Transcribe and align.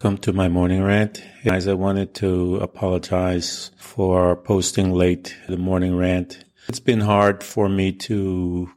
Come 0.00 0.18
to 0.18 0.32
my 0.32 0.48
morning 0.48 0.84
rant. 0.84 1.24
Guys, 1.44 1.66
I 1.66 1.74
wanted 1.74 2.14
to 2.14 2.58
apologize 2.58 3.72
for 3.78 4.36
posting 4.36 4.92
late 4.92 5.36
the 5.48 5.56
morning 5.56 5.96
rant. 5.96 6.44
It's 6.68 6.78
been 6.78 7.00
hard 7.00 7.42
for 7.42 7.68
me 7.68 7.90
to 8.06 8.70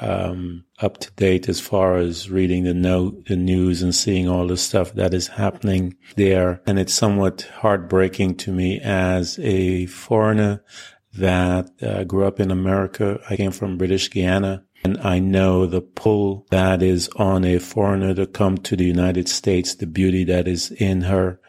um, 0.00 0.64
up 0.80 0.98
to 0.98 1.12
date 1.12 1.48
as 1.48 1.60
far 1.60 1.98
as 1.98 2.28
reading 2.28 2.64
the 2.64 2.74
note, 2.74 3.26
the 3.26 3.36
news 3.36 3.82
and 3.82 3.94
seeing 3.94 4.28
all 4.28 4.48
the 4.48 4.56
stuff 4.56 4.94
that 4.94 5.14
is 5.14 5.28
happening 5.28 5.96
there. 6.16 6.60
And 6.66 6.76
it's 6.76 6.92
somewhat 6.92 7.42
heartbreaking 7.58 8.34
to 8.38 8.52
me 8.52 8.80
as 8.80 9.38
a 9.38 9.86
foreigner 9.86 10.64
that 11.14 11.70
uh, 11.80 12.02
grew 12.02 12.26
up 12.26 12.40
in 12.40 12.50
America. 12.50 13.20
I 13.30 13.36
came 13.36 13.52
from 13.52 13.78
British 13.78 14.10
Guiana. 14.10 14.64
And 14.84 14.98
I 14.98 15.18
know 15.18 15.66
the 15.66 15.80
pull 15.80 16.46
that 16.50 16.82
is 16.82 17.08
on 17.16 17.44
a 17.44 17.58
foreigner 17.58 18.14
to 18.14 18.26
come 18.26 18.58
to 18.58 18.76
the 18.76 18.84
United 18.84 19.28
States, 19.28 19.74
the 19.74 19.86
beauty 19.86 20.24
that 20.24 20.46
is 20.46 20.70
in 20.70 21.02
her, 21.02 21.40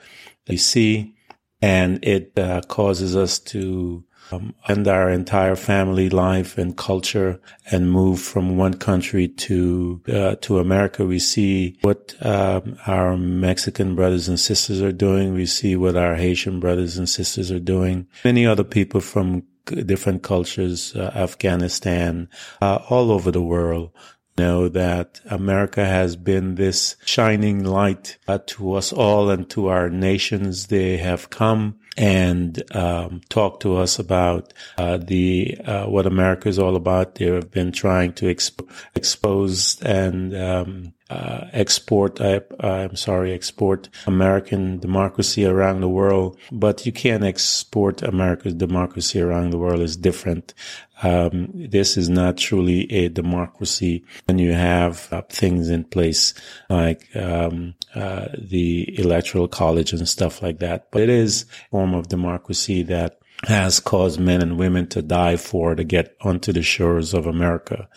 they 0.45 0.58
see, 0.58 1.16
and 1.61 2.03
it 2.03 2.38
uh, 2.38 2.61
causes 2.67 3.16
us 3.16 3.39
to 3.39 4.03
um, 4.31 4.54
end 4.67 4.87
our 4.87 5.09
entire 5.09 5.55
family 5.55 6.09
life 6.09 6.58
and 6.58 6.77
culture 6.77 7.39
and 7.71 7.92
move 7.92 8.20
from 8.20 8.58
one 8.58 8.76
country 8.76 9.27
to 9.27 10.02
uh, 10.08 10.36
to 10.42 10.59
America. 10.59 11.05
We 11.05 11.20
see 11.20 11.77
what 11.81 12.15
um, 12.21 12.77
our 12.86 13.17
Mexican 13.17 13.95
brothers 13.95 14.27
and 14.27 14.39
sisters 14.39 14.81
are 14.81 14.92
doing. 14.92 15.33
We 15.33 15.45
see 15.45 15.75
what 15.75 15.95
our 15.95 16.15
Haitian 16.15 16.59
brothers 16.59 16.98
and 16.98 17.09
sisters 17.09 17.52
are 17.52 17.59
doing. 17.59 18.08
Many 18.23 18.45
other 18.45 18.64
people 18.64 19.02
from 19.02 19.43
different 19.69 20.23
cultures, 20.23 20.95
uh, 20.95 21.11
Afghanistan, 21.15 22.30
uh, 22.61 22.80
all 22.89 23.11
over 23.11 23.31
the 23.31 23.41
world 23.41 23.91
know 24.39 24.69
that 24.69 25.19
America 25.25 25.85
has 25.85 26.15
been 26.15 26.55
this 26.55 26.95
shining 27.03 27.63
light 27.63 28.17
uh, 28.27 28.39
to 28.47 28.73
us 28.73 28.93
all 28.93 29.30
and 29.30 29.49
to 29.49 29.67
our 29.67 29.89
nations. 29.89 30.67
They 30.67 30.95
have 30.97 31.30
come 31.30 31.77
and 31.99 32.64
um, 32.73 33.20
talk 33.27 33.60
to 33.60 33.76
us 33.76 33.99
about 33.99 34.54
uh, 34.77 34.98
the 34.98 35.58
uh, 35.65 35.86
what 35.86 36.05
America 36.05 36.48
is 36.48 36.58
all 36.58 36.77
about. 36.77 37.15
They 37.15 37.26
have 37.26 37.52
been 37.52 37.73
trying 37.73 38.14
to 38.14 38.33
exp- 38.33 38.67
expose 38.95 39.82
and 39.82 40.33
um, 40.33 40.93
uh, 41.10 41.48
export. 41.52 42.21
I, 42.21 42.39
I'm 42.61 42.95
sorry, 42.95 43.33
export 43.33 43.89
American 44.08 44.80
democracy 44.80 45.45
around 45.45 45.82
the 45.82 45.89
world, 45.89 46.37
but 46.54 46.86
you 46.86 46.93
can't 46.93 47.26
export 47.26 48.02
America's 48.02 48.54
democracy 48.54 49.20
around 49.20 49.49
the 49.49 49.58
world. 49.58 49.81
It's 49.81 49.98
different. 49.98 50.54
Um, 51.02 51.49
this 51.54 51.98
is 51.98 52.10
not 52.10 52.37
truly 52.37 52.92
a 52.92 53.10
democracy 53.10 54.04
when 54.26 54.37
you 54.39 54.54
have 54.54 55.08
uh, 55.11 55.21
things 55.30 55.70
in 55.70 55.83
place 55.86 56.33
like 56.70 57.15
um, 57.15 57.76
uh, 57.95 58.27
the 58.37 58.99
electoral 58.99 59.48
college 59.48 59.93
and 59.93 60.08
stuff 60.08 60.42
like 60.42 60.60
that. 60.60 60.92
But 60.92 61.04
it 61.04 61.10
is 61.10 61.43
a 61.43 61.70
form 61.70 61.93
of 61.93 62.10
democracy 62.10 62.83
that 62.83 63.20
has 63.48 63.80
caused 63.80 64.20
men 64.20 64.42
and 64.42 64.58
women 64.58 64.87
to 64.87 65.02
die 65.02 65.37
for 65.37 65.73
to 65.73 65.83
get 65.83 66.15
onto 66.21 66.52
the 66.52 66.61
shores 66.61 67.14
of 67.14 67.26
America. 67.26 67.87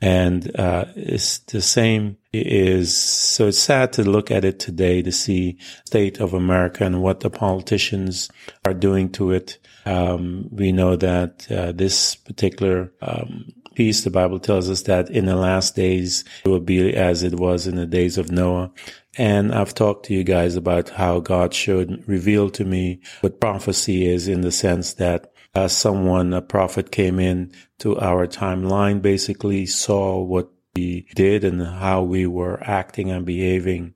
And 0.00 0.54
uh, 0.58 0.86
it's 0.94 1.38
the 1.38 1.62
same 1.62 2.18
is 2.32 2.96
so 2.96 3.48
it's 3.48 3.58
sad 3.58 3.92
to 3.94 4.08
look 4.08 4.30
at 4.30 4.44
it 4.44 4.58
today 4.60 5.02
to 5.02 5.10
see 5.10 5.58
state 5.86 6.20
of 6.20 6.34
America 6.34 6.84
and 6.84 7.02
what 7.02 7.20
the 7.20 7.30
politicians 7.30 8.30
are 8.64 8.74
doing 8.74 9.10
to 9.12 9.32
it. 9.32 9.58
Um, 9.84 10.48
we 10.50 10.72
know 10.72 10.96
that 10.96 11.50
uh, 11.50 11.72
this 11.72 12.14
particular 12.14 12.92
um, 13.00 13.52
piece, 13.74 14.04
the 14.04 14.10
Bible 14.10 14.38
tells 14.38 14.68
us 14.68 14.82
that 14.82 15.10
in 15.10 15.26
the 15.26 15.36
last 15.36 15.76
days 15.76 16.24
it 16.44 16.48
will 16.48 16.60
be 16.60 16.94
as 16.94 17.22
it 17.22 17.34
was 17.34 17.66
in 17.66 17.76
the 17.76 17.86
days 17.86 18.18
of 18.18 18.30
Noah. 18.30 18.72
And 19.16 19.52
I've 19.52 19.74
talked 19.74 20.06
to 20.06 20.14
you 20.14 20.24
guys 20.24 20.56
about 20.56 20.90
how 20.90 21.20
God 21.20 21.54
showed, 21.54 22.04
revealed 22.06 22.54
to 22.54 22.64
me 22.64 23.00
what 23.20 23.40
prophecy 23.40 24.06
is 24.06 24.28
in 24.28 24.42
the 24.42 24.52
sense 24.52 24.94
that 24.94 25.32
uh, 25.54 25.68
someone, 25.68 26.32
a 26.32 26.42
prophet 26.42 26.92
came 26.92 27.18
in 27.18 27.52
to 27.80 27.98
our 27.98 28.26
timeline, 28.26 29.02
basically 29.02 29.66
saw 29.66 30.22
what 30.22 30.50
we 30.76 31.06
did 31.14 31.42
and 31.42 31.60
how 31.60 32.02
we 32.02 32.26
were 32.26 32.62
acting 32.62 33.10
and 33.10 33.26
behaving. 33.26 33.94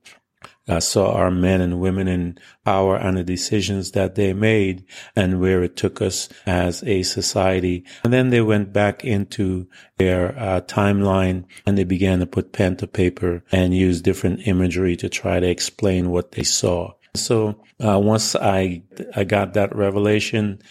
I 0.67 0.79
saw 0.79 1.13
our 1.13 1.29
men 1.29 1.61
and 1.61 1.79
women 1.79 2.07
in 2.07 2.39
power 2.63 2.95
and 2.95 3.17
the 3.17 3.23
decisions 3.23 3.91
that 3.91 4.15
they 4.15 4.33
made 4.33 4.83
and 5.15 5.39
where 5.39 5.63
it 5.63 5.75
took 5.75 6.01
us 6.01 6.27
as 6.45 6.83
a 6.83 7.03
society. 7.03 7.85
And 8.03 8.11
then 8.11 8.29
they 8.29 8.41
went 8.41 8.73
back 8.73 9.05
into 9.05 9.67
their 9.97 10.37
uh, 10.37 10.61
timeline 10.61 11.45
and 11.65 11.77
they 11.77 11.83
began 11.83 12.19
to 12.19 12.25
put 12.25 12.51
pen 12.51 12.77
to 12.77 12.87
paper 12.87 13.43
and 13.51 13.75
use 13.75 14.01
different 14.01 14.47
imagery 14.47 14.95
to 14.97 15.09
try 15.09 15.39
to 15.39 15.47
explain 15.47 16.09
what 16.09 16.31
they 16.31 16.43
saw. 16.43 16.93
So 17.15 17.61
uh, 17.79 17.99
once 17.99 18.35
I 18.35 18.83
I 19.15 19.23
got 19.23 19.53
that 19.53 19.75
revelation, 19.75 20.61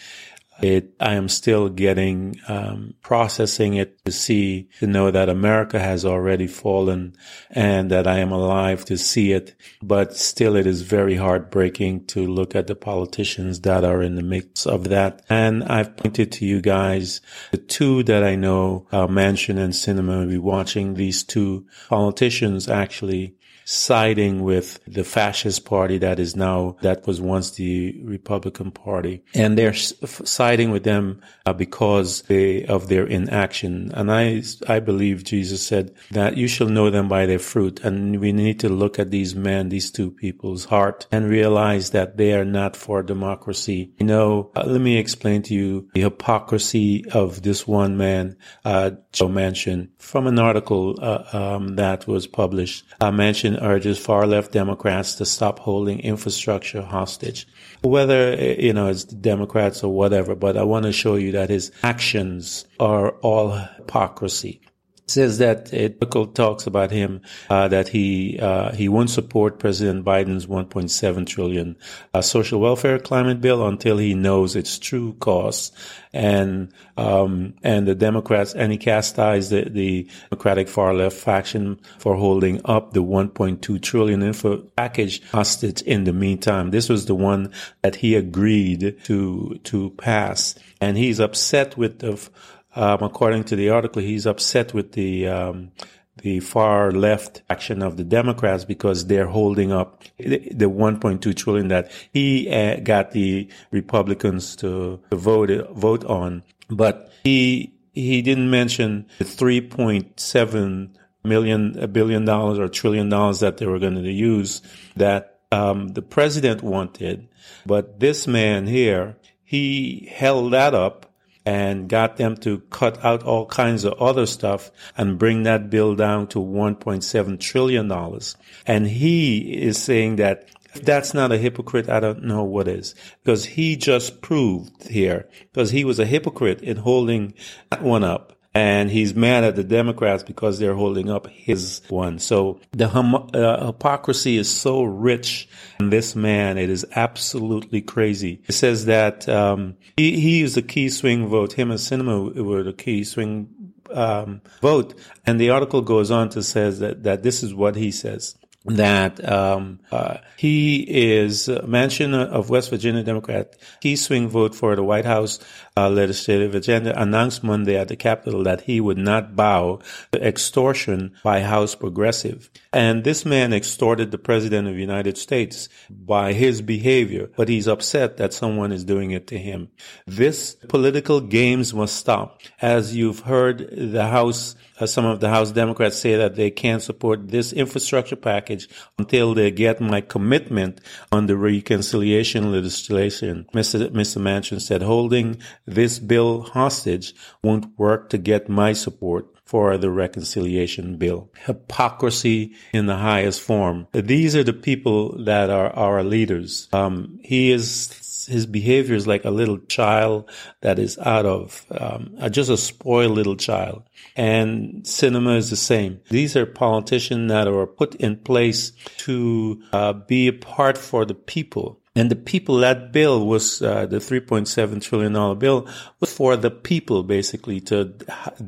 it, 0.61 0.93
I 0.99 1.15
am 1.15 1.27
still 1.27 1.69
getting, 1.69 2.39
um, 2.47 2.93
processing 3.01 3.73
it 3.73 4.03
to 4.05 4.11
see, 4.11 4.69
to 4.79 4.87
know 4.87 5.11
that 5.11 5.29
America 5.29 5.79
has 5.79 6.05
already 6.05 6.47
fallen 6.47 7.15
and 7.49 7.91
that 7.91 8.07
I 8.07 8.19
am 8.19 8.31
alive 8.31 8.85
to 8.85 8.97
see 8.97 9.33
it. 9.33 9.55
But 9.83 10.15
still, 10.15 10.55
it 10.55 10.65
is 10.65 10.81
very 10.81 11.15
heartbreaking 11.15 12.05
to 12.07 12.25
look 12.25 12.55
at 12.55 12.67
the 12.67 12.75
politicians 12.75 13.61
that 13.61 13.83
are 13.83 14.01
in 14.01 14.15
the 14.15 14.23
mix 14.23 14.65
of 14.65 14.89
that. 14.89 15.23
And 15.29 15.63
I've 15.63 15.97
pointed 15.97 16.31
to 16.33 16.45
you 16.45 16.61
guys 16.61 17.21
the 17.51 17.57
two 17.57 18.03
that 18.03 18.23
I 18.23 18.35
know, 18.35 18.87
uh, 18.91 19.07
Manchin 19.07 19.57
and 19.57 19.73
Sinema, 19.73 20.19
will 20.19 20.27
be 20.27 20.37
watching 20.37 20.93
these 20.93 21.23
two 21.23 21.65
politicians 21.89 22.69
actually 22.69 23.34
siding 23.65 24.43
with 24.43 24.79
the 24.85 25.03
fascist 25.03 25.65
party 25.65 25.97
that 25.97 26.19
is 26.19 26.35
now, 26.35 26.77
that 26.81 27.05
was 27.05 27.19
once 27.19 27.51
the 27.51 27.99
Republican 28.03 28.71
Party. 28.71 29.23
And 29.33 29.57
they're 29.57 29.73
siding 29.73 30.71
with 30.71 30.83
them 30.83 31.21
uh, 31.45 31.53
because 31.53 32.21
they, 32.23 32.65
of 32.65 32.87
their 32.87 33.05
inaction. 33.05 33.91
And 33.93 34.11
I, 34.11 34.43
I 34.67 34.79
believe 34.79 35.23
Jesus 35.23 35.65
said 35.65 35.93
that 36.11 36.37
you 36.37 36.47
shall 36.47 36.69
know 36.69 36.89
them 36.89 37.07
by 37.07 37.25
their 37.25 37.39
fruit. 37.39 37.81
And 37.83 38.19
we 38.19 38.31
need 38.31 38.59
to 38.61 38.69
look 38.69 38.99
at 38.99 39.11
these 39.11 39.35
men, 39.35 39.69
these 39.69 39.91
two 39.91 40.11
people's 40.11 40.65
heart 40.65 41.07
and 41.11 41.27
realize 41.27 41.89
that 41.89 42.17
they 42.17 42.33
are 42.33 42.45
not 42.45 42.75
for 42.75 43.01
democracy. 43.01 43.93
You 43.99 44.05
know, 44.05 44.51
uh, 44.55 44.63
let 44.65 44.81
me 44.81 44.97
explain 44.97 45.41
to 45.43 45.53
you 45.53 45.89
the 45.93 46.01
hypocrisy 46.01 47.03
of 47.11 47.41
this 47.41 47.67
one 47.67 47.97
man, 47.97 48.37
uh, 48.63 48.91
Joe 49.11 49.29
Manchin, 49.29 49.89
from 49.97 50.27
an 50.27 50.37
article 50.37 50.99
uh, 51.01 51.23
um, 51.33 51.75
that 51.77 52.07
was 52.07 52.27
published. 52.27 52.85
Uh, 53.01 53.11
Manchin 53.11 53.54
Urges 53.61 53.97
far 53.97 54.25
left 54.27 54.51
Democrats 54.51 55.15
to 55.15 55.25
stop 55.25 55.59
holding 55.59 55.99
infrastructure 55.99 56.81
hostage. 56.81 57.47
Whether, 57.81 58.35
you 58.35 58.73
know, 58.73 58.87
it's 58.87 59.03
Democrats 59.03 59.83
or 59.83 59.93
whatever, 59.93 60.35
but 60.35 60.57
I 60.57 60.63
want 60.63 60.85
to 60.85 60.91
show 60.91 61.15
you 61.15 61.31
that 61.33 61.49
his 61.49 61.71
actions 61.83 62.65
are 62.79 63.11
all 63.21 63.51
hypocrisy 63.51 64.61
says 65.07 65.37
that 65.37 65.71
it 65.73 66.01
talks 66.33 66.65
about 66.65 66.91
him 66.91 67.21
uh, 67.49 67.67
that 67.67 67.87
he 67.87 68.39
uh, 68.39 68.71
he 68.71 68.89
won't 68.89 69.09
support 69.09 69.59
President 69.59 70.03
Biden's 70.03 70.47
1.7 70.47 71.27
trillion 71.27 71.75
uh, 72.13 72.21
social 72.21 72.59
welfare 72.59 72.99
climate 72.99 73.41
bill 73.41 73.65
until 73.67 73.97
he 73.97 74.13
knows 74.13 74.55
its 74.55 74.79
true 74.79 75.13
costs, 75.19 75.71
and 76.13 76.73
um, 76.97 77.53
and 77.63 77.87
the 77.87 77.95
Democrats 77.95 78.53
and 78.53 78.71
he 78.71 78.77
chastised 78.77 79.51
the, 79.51 79.69
the 79.69 80.09
Democratic 80.29 80.67
far 80.67 80.93
left 80.93 81.17
faction 81.17 81.79
for 81.99 82.15
holding 82.15 82.61
up 82.65 82.93
the 82.93 83.03
1.2 83.03 83.81
trillion 83.81 84.23
info 84.23 84.57
package 84.75 85.21
hostage. 85.29 85.81
In 85.83 86.05
the 86.05 86.13
meantime, 86.13 86.71
this 86.71 86.89
was 86.89 87.05
the 87.05 87.15
one 87.15 87.51
that 87.83 87.95
he 87.95 88.15
agreed 88.15 89.03
to 89.03 89.59
to 89.63 89.89
pass, 89.91 90.55
and 90.81 90.97
he's 90.97 91.19
upset 91.19 91.77
with 91.77 91.99
the 91.99 92.29
um, 92.75 92.99
according 93.01 93.45
to 93.45 93.55
the 93.55 93.69
article, 93.69 94.01
he's 94.01 94.25
upset 94.25 94.73
with 94.73 94.91
the 94.93 95.27
um, 95.27 95.71
the 96.17 96.39
far 96.39 96.91
left 96.91 97.41
action 97.49 97.81
of 97.81 97.97
the 97.97 98.03
Democrats 98.03 98.65
because 98.65 99.07
they're 99.07 99.27
holding 99.27 99.71
up 99.71 100.03
the 100.17 100.69
1.2 100.69 101.35
trillion 101.35 101.67
that 101.67 101.91
he 102.13 102.49
uh, 102.49 102.79
got 102.79 103.11
the 103.11 103.49
Republicans 103.71 104.55
to, 104.55 105.01
to 105.09 105.17
vote 105.17 105.49
vote 105.71 106.03
on, 106.05 106.43
but 106.69 107.11
he 107.23 107.73
he 107.93 108.21
didn't 108.21 108.49
mention 108.49 109.07
the 109.19 109.25
3.7 109.25 110.89
million 111.23 111.77
a 111.79 111.87
billion 111.87 112.25
dollars 112.25 112.59
or 112.59 112.67
trillion 112.67 113.09
dollars 113.09 113.39
that 113.39 113.57
they 113.57 113.65
were 113.65 113.79
going 113.79 113.95
to 113.95 114.11
use 114.11 114.61
that 114.95 115.39
um, 115.51 115.89
the 115.89 116.01
president 116.01 116.61
wanted, 116.61 117.27
but 117.65 117.99
this 117.99 118.27
man 118.27 118.67
here 118.67 119.15
he 119.43 120.09
held 120.11 120.53
that 120.53 120.73
up 120.73 121.04
and 121.45 121.87
got 121.87 122.17
them 122.17 122.35
to 122.37 122.59
cut 122.71 123.03
out 123.05 123.23
all 123.23 123.45
kinds 123.45 123.83
of 123.83 123.93
other 123.93 124.25
stuff 124.25 124.71
and 124.97 125.19
bring 125.19 125.43
that 125.43 125.69
bill 125.69 125.95
down 125.95 126.27
to 126.27 126.39
$1.7 126.39 127.39
trillion. 127.39 128.19
And 128.65 128.87
he 128.87 129.53
is 129.53 129.81
saying 129.81 130.15
that 130.15 130.49
if 130.73 130.83
that's 130.83 131.13
not 131.13 131.31
a 131.31 131.37
hypocrite, 131.37 131.87
I 131.89 132.01
don't 132.01 132.23
know 132.23 132.43
what 132.43 132.67
is. 132.67 132.95
Because 133.23 133.45
he 133.45 133.77
just 133.77 134.21
proved 134.21 134.87
here, 134.89 135.29
because 135.53 135.71
he 135.71 135.85
was 135.85 135.99
a 135.99 136.05
hypocrite 136.05 136.61
in 136.61 136.77
holding 136.77 137.33
that 137.69 137.81
one 137.81 138.03
up 138.03 138.34
and 138.55 138.89
he's 138.89 139.13
mad 139.13 139.43
at 139.43 139.57
the 139.57 139.65
Democrats 139.65 140.23
because 140.23 140.57
they're 140.57 140.73
holding 140.73 141.09
up 141.11 141.27
his 141.27 141.81
one. 141.89 142.17
So 142.19 142.61
the 142.71 142.87
hum- 142.87 143.29
uh, 143.33 143.65
hypocrisy 143.67 144.37
is 144.37 144.49
so 144.49 144.83
rich 144.83 145.49
in 145.79 145.89
this 145.89 146.15
man; 146.15 146.57
it 146.57 146.69
is 146.69 146.85
absolutely 146.95 147.81
crazy. 147.81 148.41
It 148.47 148.53
says 148.53 148.85
that 148.85 149.27
um, 149.27 149.75
he 149.97 150.19
he 150.19 150.39
used 150.39 150.57
a 150.57 150.61
key 150.61 150.89
swing 150.89 151.27
vote. 151.27 151.53
Him 151.53 151.69
and 151.69 151.79
Sinema 151.79 152.33
were 152.33 152.63
the 152.63 152.73
key 152.73 153.03
swing 153.03 153.49
um, 153.91 154.41
vote, 154.61 154.95
and 155.25 155.39
the 155.39 155.49
article 155.49 155.81
goes 155.81 156.09
on 156.09 156.29
to 156.29 156.41
says 156.41 156.79
that 156.79 157.03
that 157.03 157.23
this 157.23 157.43
is 157.43 157.53
what 157.53 157.75
he 157.75 157.91
says 157.91 158.37
that 158.65 159.27
um, 159.29 159.79
uh, 159.91 160.17
he 160.37 160.81
is 160.81 161.47
Manchin 161.47 162.13
of 162.13 162.49
West 162.49 162.69
Virginia 162.69 163.03
Democrat. 163.03 163.55
Key 163.81 163.95
swing 163.95 164.27
vote 164.27 164.55
for 164.55 164.75
the 164.75 164.83
White 164.83 165.05
House 165.05 165.39
uh, 165.77 165.89
legislative 165.89 166.55
agenda 166.55 166.99
announced 166.99 167.43
Monday 167.43 167.77
at 167.77 167.89
the 167.89 167.95
Capitol 167.95 168.43
that 168.43 168.61
he 168.61 168.81
would 168.81 168.97
not 168.97 169.35
bow 169.35 169.79
to 170.11 170.27
extortion 170.27 171.13
by 171.23 171.41
House 171.41 171.75
progressive. 171.75 172.49
And 172.73 173.03
this 173.03 173.25
man 173.25 173.53
extorted 173.53 174.11
the 174.11 174.17
President 174.17 174.67
of 174.67 174.73
the 174.73 174.81
United 174.81 175.17
States 175.17 175.69
by 175.89 176.33
his 176.33 176.61
behavior, 176.61 177.29
but 177.35 177.49
he's 177.49 177.67
upset 177.67 178.17
that 178.17 178.33
someone 178.33 178.71
is 178.71 178.83
doing 178.83 179.11
it 179.11 179.27
to 179.27 179.37
him. 179.37 179.69
This 180.07 180.55
political 180.67 181.21
games 181.21 181.73
must 181.73 181.95
stop. 181.95 182.41
As 182.61 182.95
you've 182.95 183.19
heard 183.19 183.69
the 183.71 184.07
House 184.07 184.55
uh, 184.79 184.85
some 184.85 185.05
of 185.05 185.19
the 185.21 185.29
House 185.29 185.51
Democrats 185.51 185.97
say 185.97 186.15
that 186.15 186.35
they 186.35 186.51
can't 186.51 186.81
support 186.81 187.29
this 187.29 187.53
infrastructure 187.53 188.17
package 188.17 188.54
until 188.97 189.33
they 189.33 189.51
get 189.51 189.81
my 189.81 190.01
commitment 190.01 190.81
on 191.11 191.27
the 191.27 191.37
reconciliation 191.37 192.51
legislation. 192.51 193.45
Mr. 193.53 193.89
Mr. 193.89 194.21
Manchin 194.21 194.61
said 194.61 194.81
holding 194.81 195.37
this 195.65 195.99
bill 195.99 196.41
hostage 196.41 197.13
won't 197.43 197.67
work 197.77 198.09
to 198.09 198.17
get 198.17 198.49
my 198.49 198.73
support 198.73 199.27
for 199.45 199.77
the 199.77 199.91
reconciliation 199.91 200.97
bill. 200.97 201.29
Hypocrisy 201.45 202.53
in 202.73 202.87
the 202.87 202.97
highest 202.97 203.41
form. 203.41 203.87
These 203.91 204.35
are 204.35 204.43
the 204.43 204.53
people 204.53 205.23
that 205.23 205.49
are 205.49 205.69
our 205.75 206.03
leaders. 206.03 206.67
Um, 206.73 207.19
he 207.23 207.51
is 207.51 207.87
his 208.25 208.45
behavior 208.45 208.95
is 208.95 209.07
like 209.07 209.25
a 209.25 209.31
little 209.31 209.57
child 209.57 210.29
that 210.61 210.79
is 210.79 210.97
out 210.97 211.25
of 211.25 211.65
um, 211.71 212.15
just 212.31 212.49
a 212.49 212.57
spoiled 212.57 213.11
little 213.11 213.35
child. 213.35 213.83
And 214.15 214.83
Sinema 214.83 215.37
is 215.37 215.49
the 215.49 215.55
same. 215.55 216.01
These 216.09 216.35
are 216.35 216.45
politicians 216.45 217.29
that 217.29 217.47
are 217.47 217.67
put 217.67 217.95
in 217.95 218.17
place 218.17 218.71
to 218.99 219.61
uh, 219.73 219.93
be 219.93 220.27
a 220.27 220.33
part 220.33 220.77
for 220.77 221.05
the 221.05 221.15
people. 221.15 221.79
And 221.97 222.11
the 222.11 222.15
people, 222.17 222.57
that 222.57 222.91
bill 222.91 223.25
was, 223.25 223.61
uh, 223.61 223.85
the 223.85 223.97
$3.7 223.97 224.81
trillion 224.81 225.39
bill 225.39 225.67
was 226.01 226.13
for 226.13 226.35
the 226.35 226.51
people, 226.51 227.03
basically, 227.03 227.61
to 227.61 227.85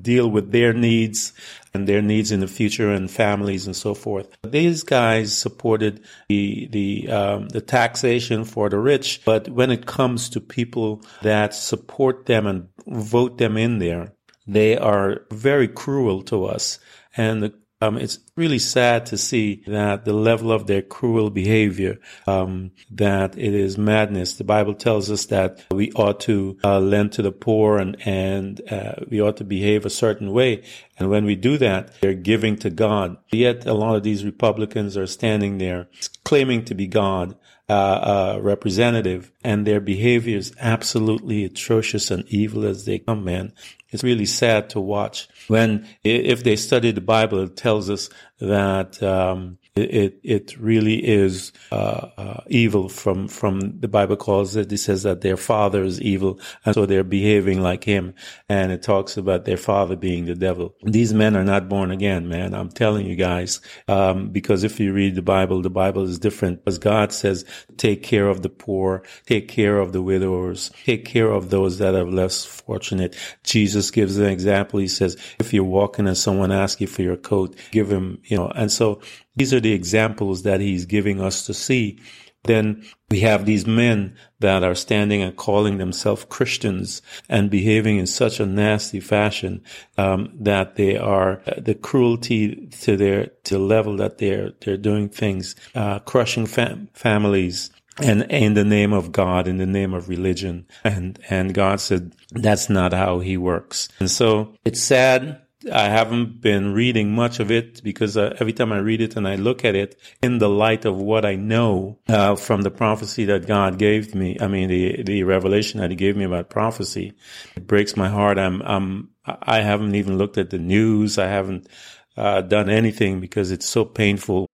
deal 0.01 0.29
with 0.29 0.51
their 0.51 0.73
needs 0.73 1.31
and 1.73 1.87
their 1.87 2.01
needs 2.01 2.33
in 2.33 2.41
the 2.41 2.47
future 2.47 2.91
and 2.91 3.09
families 3.09 3.65
and 3.65 3.75
so 3.75 3.93
forth. 3.93 4.27
These 4.43 4.83
guys 4.83 5.37
supported 5.37 6.03
the, 6.27 6.67
the, 6.71 7.09
um, 7.09 7.47
the 7.49 7.61
taxation 7.61 8.43
for 8.43 8.67
the 8.67 8.79
rich. 8.79 9.21
But 9.23 9.47
when 9.47 9.71
it 9.71 9.85
comes 9.85 10.29
to 10.31 10.41
people 10.41 11.01
that 11.21 11.53
support 11.53 12.25
them 12.25 12.47
and 12.47 12.67
vote 12.85 13.37
them 13.37 13.55
in 13.55 13.79
there, 13.79 14.11
they 14.45 14.77
are 14.77 15.21
very 15.31 15.69
cruel 15.69 16.21
to 16.23 16.45
us. 16.45 16.79
And 17.15 17.43
the 17.43 17.53
um, 17.79 17.97
it's 17.97 18.19
really 18.35 18.57
sad 18.57 19.05
to 19.07 19.17
see 19.17 19.63
that 19.67 20.03
the 20.03 20.13
level 20.13 20.51
of 20.51 20.65
their 20.65 20.81
cruel 20.81 21.29
behavior, 21.29 21.99
um, 22.25 22.71
that 22.89 23.37
it 23.37 23.53
is 23.53 23.77
madness. 23.77 24.33
The 24.33 24.43
Bible 24.43 24.73
tells 24.73 25.11
us 25.11 25.25
that 25.25 25.63
we 25.69 25.91
ought 25.91 26.19
to 26.21 26.57
uh, 26.63 26.79
lend 26.79 27.11
to 27.13 27.21
the 27.21 27.31
poor 27.31 27.77
and 27.77 27.95
and 28.07 28.61
uh, 28.71 28.95
we 29.09 29.21
ought 29.21 29.37
to 29.37 29.43
behave 29.43 29.85
a 29.85 29.91
certain 29.91 30.31
way. 30.31 30.63
And 30.97 31.09
when 31.11 31.25
we 31.25 31.35
do 31.35 31.59
that, 31.59 32.01
they're 32.01 32.15
giving 32.15 32.55
to 32.57 32.71
God. 32.71 33.17
Yet 33.31 33.67
a 33.67 33.73
lot 33.73 33.95
of 33.95 34.03
these 34.03 34.25
Republicans 34.25 34.97
are 34.97 35.05
standing 35.05 35.59
there 35.59 35.87
claiming 36.23 36.65
to 36.65 36.75
be 36.75 36.87
God. 36.87 37.35
Uh, 37.69 37.73
uh, 37.73 38.39
representative 38.41 39.29
and 39.43 39.67
their 39.67 39.81
behavior 39.81 40.37
is 40.37 40.53
absolutely 40.57 41.43
atrocious 41.43 42.09
and 42.09 42.23
evil 42.29 42.65
as 42.65 42.85
they 42.85 42.97
come, 42.97 43.25
man. 43.25 43.51
It's 43.89 44.05
really 44.05 44.25
sad 44.25 44.69
to 44.69 44.79
watch. 44.79 45.27
When, 45.49 45.85
if 46.01 46.45
they 46.45 46.55
study 46.55 46.91
the 46.91 47.01
Bible, 47.01 47.39
it 47.43 47.57
tells 47.57 47.89
us 47.89 48.09
that 48.39 49.03
um, 49.03 49.57
it 49.77 50.19
it 50.23 50.57
really 50.57 51.05
is 51.05 51.51
uh, 51.71 52.09
uh, 52.17 52.41
evil 52.47 52.89
from 52.89 53.27
from 53.27 53.79
the 53.79 53.87
Bible 53.87 54.15
calls 54.15 54.55
it. 54.55 54.71
It 54.71 54.77
says 54.77 55.03
that 55.03 55.21
their 55.21 55.37
father 55.37 55.83
is 55.83 56.01
evil, 56.01 56.39
and 56.65 56.75
so 56.75 56.85
they're 56.85 57.03
behaving 57.03 57.61
like 57.61 57.83
him. 57.83 58.13
And 58.49 58.71
it 58.71 58.81
talks 58.81 59.17
about 59.17 59.45
their 59.45 59.57
father 59.57 59.95
being 59.95 60.25
the 60.25 60.35
devil. 60.35 60.75
These 60.83 61.13
men 61.13 61.35
are 61.35 61.43
not 61.43 61.69
born 61.69 61.91
again, 61.91 62.27
man. 62.27 62.53
I'm 62.53 62.69
telling 62.69 63.05
you 63.05 63.15
guys, 63.15 63.61
um, 63.87 64.29
because 64.29 64.63
if 64.63 64.79
you 64.79 64.93
read 64.93 65.15
the 65.15 65.21
Bible, 65.21 65.61
the 65.61 65.69
Bible 65.69 66.03
is 66.03 66.19
different. 66.19 66.61
As 66.65 66.77
God 66.77 67.11
says, 67.11 67.45
take 67.77 68.03
care 68.03 68.27
of 68.27 68.41
the 68.41 68.49
poor, 68.49 69.03
take 69.25 69.47
care 69.47 69.79
of 69.79 69.93
the 69.93 70.01
widowers, 70.01 70.71
take 70.85 71.05
care 71.05 71.31
of 71.31 71.49
those 71.49 71.77
that 71.79 71.95
are 71.95 72.05
less 72.05 72.45
fortunate. 72.45 73.15
Jesus 73.43 73.91
gives 73.91 74.17
an 74.17 74.25
example. 74.25 74.79
He 74.79 74.87
says, 74.87 75.17
if 75.39 75.53
you're 75.53 75.63
walking 75.63 76.07
and 76.07 76.17
someone 76.17 76.51
asks 76.51 76.81
you 76.81 76.87
for 76.87 77.01
your 77.01 77.17
coat, 77.17 77.55
give 77.71 77.91
him, 77.91 78.19
you 78.23 78.37
know. 78.37 78.47
And 78.47 78.71
so 78.71 79.01
these 79.37 79.53
are 79.53 79.61
the 79.61 79.73
examples 79.73 80.43
that 80.43 80.59
he's 80.59 80.85
giving 80.85 81.21
us 81.21 81.45
to 81.45 81.53
see. 81.53 81.99
Then 82.43 82.85
we 83.09 83.19
have 83.21 83.45
these 83.45 83.67
men 83.67 84.15
that 84.39 84.63
are 84.63 84.75
standing 84.75 85.21
and 85.21 85.35
calling 85.35 85.77
themselves 85.77 86.25
Christians 86.29 87.01
and 87.27 87.49
behaving 87.49 87.97
in 87.97 88.07
such 88.07 88.39
a 88.39 88.45
nasty 88.45 88.99
fashion 88.99 89.63
um, 89.97 90.31
that 90.39 90.75
they 90.75 90.97
are 90.97 91.41
uh, 91.45 91.59
the 91.59 91.75
cruelty 91.75 92.67
to 92.81 92.95
their 92.95 93.27
to 93.43 93.57
level 93.59 93.97
that 93.97 94.17
they're 94.17 94.53
they're 94.61 94.77
doing 94.77 95.09
things, 95.09 95.55
uh, 95.75 95.99
crushing 95.99 96.45
fam- 96.45 96.89
families, 96.93 97.69
and 97.99 98.23
in 98.31 98.53
the 98.53 98.63
name 98.63 98.93
of 98.93 99.11
God, 99.11 99.47
in 99.47 99.57
the 99.57 99.65
name 99.65 99.93
of 99.93 100.09
religion. 100.09 100.67
And, 100.83 101.19
and 101.29 101.53
God 101.53 101.79
said, 101.79 102.15
that's 102.31 102.69
not 102.69 102.93
how 102.93 103.19
he 103.19 103.37
works. 103.37 103.89
And 103.99 104.09
so 104.09 104.53
it's 104.63 104.81
sad 104.81 105.41
I 105.71 105.89
haven't 105.89 106.41
been 106.41 106.73
reading 106.73 107.13
much 107.13 107.39
of 107.39 107.51
it 107.51 107.83
because 107.83 108.17
uh, 108.17 108.35
every 108.39 108.53
time 108.53 108.71
I 108.71 108.77
read 108.79 109.01
it 109.01 109.15
and 109.15 109.27
I 109.27 109.35
look 109.35 109.65
at 109.65 109.75
it 109.75 109.99
in 110.21 110.37
the 110.37 110.49
light 110.49 110.85
of 110.85 110.97
what 110.97 111.25
I 111.25 111.35
know 111.35 111.99
uh, 112.07 112.35
from 112.35 112.61
the 112.61 112.71
prophecy 112.71 113.25
that 113.25 113.47
God 113.47 113.77
gave 113.77 114.15
me, 114.15 114.37
I 114.39 114.47
mean 114.47 114.69
the 114.69 115.03
the 115.03 115.23
revelation 115.23 115.79
that 115.79 115.89
He 115.89 115.95
gave 115.95 116.15
me 116.15 116.23
about 116.25 116.49
prophecy, 116.49 117.13
it 117.55 117.67
breaks 117.67 117.95
my 117.95 118.09
heart. 118.09 118.37
I'm 118.37 118.61
I'm 118.61 119.09
I 119.25 119.61
haven't 119.61 119.95
even 119.95 120.17
looked 120.17 120.37
at 120.37 120.49
the 120.49 120.57
news. 120.59 121.17
I 121.17 121.27
haven't 121.27 121.67
uh, 122.15 122.41
done 122.41 122.69
anything 122.69 123.19
because 123.19 123.51
it's 123.51 123.67
so 123.67 123.85
painful. 123.85 124.49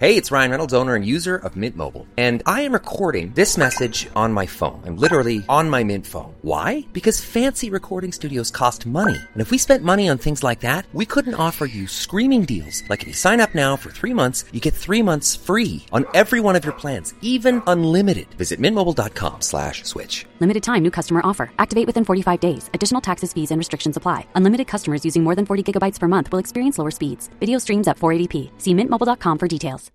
Hey, 0.00 0.16
it's 0.16 0.30
Ryan 0.30 0.52
Reynolds, 0.52 0.72
owner 0.72 0.94
and 0.94 1.04
user 1.04 1.38
of 1.42 1.56
Mint 1.56 1.74
Mobile. 1.74 2.06
And 2.16 2.40
I 2.46 2.62
am 2.62 2.72
recording 2.72 3.32
this 3.32 3.58
message 3.58 4.06
on 4.14 4.32
my 4.32 4.46
phone. 4.46 4.80
I'm 4.86 4.94
literally 4.94 5.44
on 5.48 5.68
my 5.68 5.82
Mint 5.82 6.06
phone. 6.06 6.36
Why? 6.42 6.86
Because 6.92 7.20
fancy 7.20 7.68
recording 7.68 8.12
studios 8.12 8.52
cost 8.52 8.86
money. 8.86 9.18
And 9.34 9.42
if 9.42 9.50
we 9.50 9.58
spent 9.58 9.82
money 9.82 10.08
on 10.08 10.16
things 10.16 10.44
like 10.44 10.60
that, 10.60 10.86
we 10.92 11.04
couldn't 11.04 11.34
offer 11.34 11.66
you 11.66 11.88
screaming 11.88 12.44
deals. 12.44 12.84
Like 12.88 13.02
if 13.02 13.08
you 13.08 13.12
sign 13.12 13.40
up 13.40 13.56
now 13.56 13.74
for 13.74 13.90
three 13.90 14.14
months, 14.14 14.44
you 14.52 14.60
get 14.60 14.72
three 14.72 15.02
months 15.02 15.34
free 15.34 15.84
on 15.90 16.06
every 16.14 16.38
one 16.38 16.54
of 16.54 16.64
your 16.64 16.78
plans, 16.78 17.12
even 17.20 17.60
unlimited. 17.66 18.32
Visit 18.34 18.60
mintmobile.com 18.60 19.40
slash 19.40 19.82
switch. 19.82 20.24
Limited 20.40 20.62
time 20.62 20.82
new 20.82 20.90
customer 20.90 21.20
offer. 21.24 21.50
Activate 21.58 21.86
within 21.86 22.04
45 22.04 22.40
days. 22.40 22.70
Additional 22.74 23.00
taxes, 23.00 23.32
fees, 23.32 23.50
and 23.50 23.58
restrictions 23.58 23.96
apply. 23.96 24.26
Unlimited 24.34 24.66
customers 24.66 25.04
using 25.04 25.24
more 25.24 25.34
than 25.34 25.44
40 25.44 25.62
gigabytes 25.72 25.98
per 25.98 26.08
month 26.08 26.32
will 26.32 26.38
experience 26.38 26.76
slower 26.76 26.90
speeds. 26.90 27.28
Video 27.40 27.58
streams 27.58 27.88
at 27.88 27.98
480p. 27.98 28.50
See 28.58 28.74
mintmobile.com 28.74 29.38
for 29.38 29.48
details. 29.48 29.90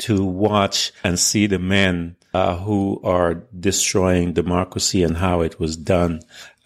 To 0.00 0.24
watch 0.24 0.92
and 1.04 1.18
see 1.18 1.46
the 1.46 1.58
men 1.58 2.16
uh, 2.32 2.56
who 2.56 3.00
are 3.04 3.46
destroying 3.58 4.32
democracy 4.32 5.02
and 5.02 5.16
how 5.16 5.42
it 5.42 5.60
was 5.60 5.76
done 5.76 6.20